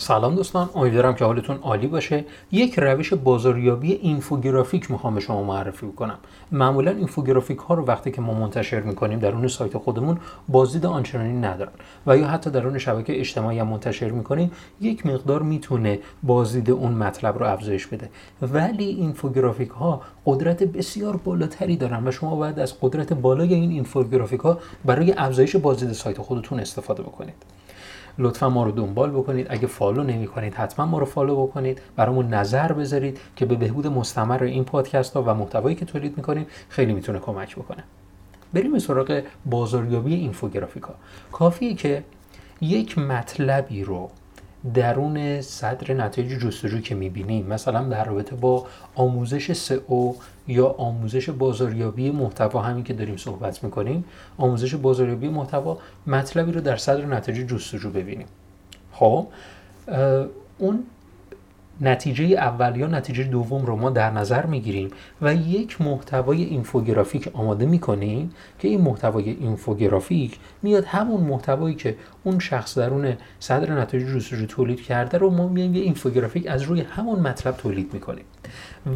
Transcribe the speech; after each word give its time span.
سلام 0.00 0.34
دوستان 0.34 0.70
امیدوارم 0.74 1.14
که 1.14 1.24
حالتون 1.24 1.56
عالی 1.56 1.86
باشه. 1.86 2.24
یک 2.52 2.78
روش 2.78 3.14
بازاریابی 3.14 3.92
اینفوگرافیک 3.92 4.90
می‌خوام 4.90 5.14
به 5.14 5.20
شما 5.20 5.42
معرفی 5.42 5.86
کنم. 5.96 6.18
معمولا 6.52 6.90
اینفوگرافیک 6.90 7.58
ها 7.58 7.74
رو 7.74 7.84
وقتی 7.84 8.10
که 8.10 8.20
ما 8.20 8.34
منتشر 8.34 8.80
می‌کنیم 8.80 9.18
در 9.18 9.32
اون 9.32 9.48
سایت 9.48 9.78
خودمون 9.78 10.18
بازدید 10.48 10.86
آنچنانی 10.86 11.32
ندارن. 11.32 11.72
و 12.06 12.16
یا 12.16 12.26
حتی 12.26 12.50
در 12.50 12.66
اون 12.66 12.78
شبکه 12.78 13.20
اجتماعی 13.20 13.58
هم 13.58 13.68
منتشر 13.68 14.10
می‌کنیم 14.10 14.50
یک 14.80 15.06
مقدار 15.06 15.42
می‌تونه 15.42 15.98
بازدید 16.22 16.70
اون 16.70 16.92
مطلب 16.92 17.38
رو 17.38 17.46
افزایش 17.46 17.86
بده. 17.86 18.10
ولی 18.42 18.84
اینفوگرافیک 18.84 19.70
ها 19.70 20.00
قدرت 20.26 20.62
بسیار 20.62 21.16
بالاتری 21.16 21.76
دارن 21.76 22.08
و 22.08 22.10
شما 22.10 22.36
باید 22.36 22.58
از 22.58 22.74
قدرت 22.80 23.12
بالای 23.12 23.54
این 23.54 23.70
اینفوگرافیک 23.70 24.40
ها 24.40 24.58
برای 24.84 25.12
افزایش 25.12 25.56
بازدید 25.56 25.92
سایت 25.92 26.18
خودتون 26.18 26.60
استفاده 26.60 27.02
بکنید. 27.02 27.57
لطفا 28.18 28.48
ما 28.48 28.64
رو 28.64 28.70
دنبال 28.70 29.10
بکنید. 29.10 29.46
اگه 29.50 29.66
follow 29.66 30.02
نمی 30.02 30.26
کنید 30.26 30.54
حتما 30.54 30.86
ما 30.86 30.98
رو 30.98 31.04
follow 31.04 31.46
بکنید. 31.46 31.80
برامون 31.96 32.34
نظر 32.34 32.72
بذارید 32.72 33.20
که 33.36 33.46
به 33.46 33.54
بهبود 33.54 33.86
مستمر 33.86 34.42
این 34.42 34.64
پادکست 34.64 35.14
ها 35.14 35.22
و 35.22 35.34
محتوایی 35.34 35.76
که 35.76 35.84
تولید 35.84 36.16
می‌کنیم 36.16 36.46
خیلی 36.68 36.92
می‌تونه 36.92 37.18
کمک 37.18 37.56
بکنه. 37.56 37.84
بریم 38.52 38.72
به 38.72 38.78
سراغ 38.78 39.22
بازاریابی 39.46 40.14
اینفوگرافیکا. 40.14 40.94
کافیه 41.32 41.74
که 41.74 42.04
یک 42.60 42.98
مطلبی 42.98 43.84
رو 43.84 44.10
درون 44.74 45.40
صدر 45.40 45.94
نتایج 45.94 46.30
جستجو 46.30 46.80
که 46.80 46.94
می‌بینیم. 46.94 47.46
مثلا 47.46 47.88
در 47.88 48.04
رابطه 48.04 48.36
با 48.36 48.66
آموزش 48.94 49.52
سئو 49.52 50.14
یا 50.48 50.66
آموزش 50.66 51.30
بازاریابی 51.30 52.10
محتوا 52.10 52.62
همین 52.62 52.84
که 52.84 52.92
داریم 52.92 53.16
صحبت 53.16 53.64
می‌کنیم 53.64 54.04
آموزش 54.38 54.74
بازاریابی 54.74 55.28
محتوا 55.28 55.78
مطلبی 56.06 56.52
رو 56.52 56.60
در 56.60 56.76
صدر 56.76 57.06
نتایج 57.06 57.48
جستجو 57.48 57.90
ببینیم. 57.90 58.26
خب 58.92 59.26
اون 60.58 60.84
نتیجه 61.80 62.24
اول 62.24 62.76
یا 62.76 62.86
نتیجه 62.86 63.24
دوم 63.24 63.66
رو 63.66 63.76
ما 63.76 63.90
در 63.90 64.10
نظر 64.10 64.46
می‌گیریم 64.46 64.90
و 65.22 65.34
یک 65.34 65.80
محتوای 65.80 66.42
اینفوگرافیک 66.42 67.28
آماده 67.32 67.66
می‌کنیم 67.66 68.30
که 68.58 68.68
این 68.68 68.80
محتوای 68.80 69.30
اینفوگرافیک 69.30 70.38
میاد 70.62 70.84
همون 70.84 71.20
محتوایی 71.20 71.74
که 71.74 71.96
اون 72.24 72.38
شخص 72.38 72.78
درون 72.78 73.12
صدر 73.40 73.80
نتایج 73.80 74.06
جستجو 74.06 74.46
تولید 74.46 74.82
کرده 74.82 75.18
رو 75.18 75.30
ما 75.30 75.48
میایم 75.48 75.74
یه 75.74 75.82
اینفوگرافیک 75.82 76.46
از 76.46 76.62
روی 76.62 76.80
همون 76.80 77.20
مطلب 77.20 77.56
تولید 77.56 77.94
می‌کنیم 77.94 78.24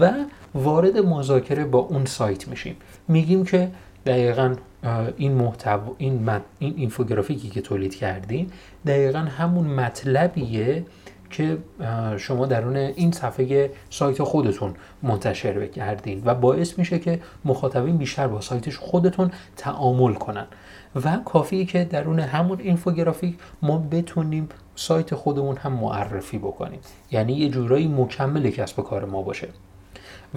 و 0.00 0.12
وارد 0.54 0.98
مذاکره 0.98 1.64
با 1.64 1.78
اون 1.78 2.04
سایت 2.04 2.48
میشیم. 2.48 2.76
میگیم 3.08 3.44
که 3.44 3.70
دقیقا 4.06 4.54
این 5.16 5.32
محتوا 5.32 5.94
این, 5.98 6.30
این 6.58 6.74
اینفوگرافیکی 6.76 7.48
که 7.48 7.60
تولید 7.60 7.94
کردیم 7.94 8.50
دقیقا 8.86 9.18
همون 9.18 9.66
مطلبیه 9.66 10.84
که 11.30 11.58
شما 12.16 12.46
درون 12.46 12.76
این 12.76 13.12
صفحه 13.12 13.70
سایت 13.90 14.22
خودتون 14.22 14.74
منتشر 15.02 15.52
بکردین 15.52 16.22
و 16.24 16.34
باعث 16.34 16.78
میشه 16.78 16.98
که 16.98 17.20
مخاطبین 17.44 17.96
بیشتر 17.96 18.26
با 18.28 18.40
سایتش 18.40 18.76
خودتون 18.76 19.30
تعامل 19.56 20.14
کنن. 20.14 20.46
و 21.04 21.16
کافیه 21.24 21.64
که 21.64 21.84
درون 21.84 22.20
همون 22.20 22.60
اینفوگرافیک 22.60 23.38
ما 23.62 23.78
بتونیم 23.78 24.48
سایت 24.74 25.14
خودمون 25.14 25.56
هم 25.56 25.72
معرفی 25.72 26.38
بکنیم. 26.38 26.80
یعنی 27.10 27.32
یه 27.32 27.48
جورایی 27.48 27.88
مکمل 27.88 28.50
کسب 28.50 28.82
کار 28.82 29.04
ما 29.04 29.22
باشه. 29.22 29.48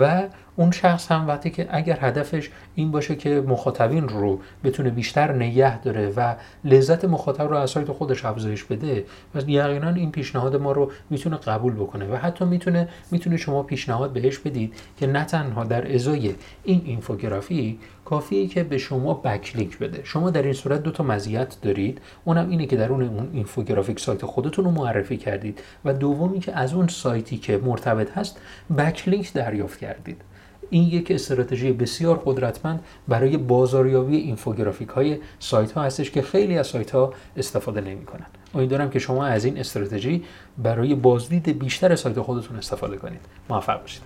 و 0.00 0.22
اون 0.56 0.70
شخص 0.70 1.12
هم 1.12 1.28
وقتی 1.28 1.50
که 1.50 1.68
اگر 1.70 1.98
هدفش 2.00 2.50
این 2.74 2.90
باشه 2.90 3.16
که 3.16 3.40
مخاطبین 3.40 4.08
رو 4.08 4.40
بتونه 4.64 4.90
بیشتر 4.90 5.32
نگه 5.32 5.80
داره 5.80 6.12
و 6.16 6.34
لذت 6.64 7.04
مخاطب 7.04 7.48
رو 7.48 7.56
از 7.56 7.70
سایت 7.70 7.92
خودش 7.92 8.24
افزایش 8.24 8.64
بده 8.64 9.04
و 9.34 9.40
یقینا 9.46 9.90
این 9.90 10.10
پیشنهاد 10.10 10.56
ما 10.56 10.72
رو 10.72 10.92
می‌تونه 11.10 11.36
قبول 11.36 11.74
بکنه 11.74 12.06
و 12.12 12.16
حتی 12.16 12.44
می‌تونه 12.44 12.88
می‌تونه 13.10 13.36
شما 13.36 13.62
پیشنهاد 13.62 14.12
بهش 14.12 14.38
بدید 14.38 14.74
که 14.96 15.06
نه 15.06 15.24
تنها 15.24 15.64
در 15.64 15.94
ازای 15.94 16.34
این 16.64 16.82
اینفوگرافی 16.84 17.78
کافیه 18.06 18.46
که 18.46 18.62
به 18.62 18.78
شما 18.78 19.14
بکلینک 19.14 19.78
بده 19.78 20.00
شما 20.04 20.30
در 20.30 20.42
این 20.42 20.52
صورت 20.52 20.82
دو 20.82 20.90
تا 20.90 21.04
مزیت 21.04 21.56
دارید 21.62 22.00
اونم 22.24 22.50
اینه 22.50 22.66
که 22.66 22.76
در 22.76 22.92
اون 22.92 23.28
اینفوگرافیک 23.32 24.00
سایت 24.00 24.24
خودتون 24.24 24.64
رو 24.64 24.70
معرفی 24.70 25.16
کردید 25.16 25.60
و 25.84 25.92
دومی 25.92 26.40
که 26.40 26.58
از 26.58 26.74
اون 26.74 26.88
سایتی 26.88 27.38
که 27.38 27.58
مرتبط 27.58 28.10
هست 28.10 28.40
بکلینک 28.78 29.32
دریافت 29.32 29.78
کردید 29.78 30.22
این 30.70 30.88
یک 30.88 31.10
استراتژی 31.10 31.72
بسیار 31.72 32.22
قدرتمند 32.24 32.84
برای 33.08 33.36
بازاریابی 33.36 34.16
اینفوگرافیک 34.16 34.88
های 34.88 35.18
سایت 35.38 35.72
ها 35.72 35.82
هستش 35.82 36.10
که 36.10 36.22
خیلی 36.22 36.58
از 36.58 36.66
سایت 36.66 36.90
ها 36.90 37.12
استفاده 37.36 37.80
نمی 37.80 38.04
کنند. 38.04 38.38
امیدوارم 38.54 38.90
که 38.90 38.98
شما 38.98 39.26
از 39.26 39.44
این 39.44 39.58
استراتژی 39.58 40.24
برای 40.58 40.94
بازدید 40.94 41.58
بیشتر 41.58 41.96
سایت 41.96 42.20
خودتون 42.20 42.56
استفاده 42.56 42.96
کنید. 42.96 43.20
موفق 43.50 43.80
باشید. 43.80 44.02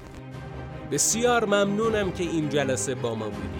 بسیار 0.93 1.45
ممنونم 1.45 2.13
که 2.13 2.25
این 2.25 2.49
جلسه 2.49 2.95
با 2.95 3.15
ما 3.15 3.25
بودید. 3.25 3.60